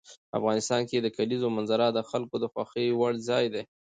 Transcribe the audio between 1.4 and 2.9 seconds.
منظره د خلکو د خوښې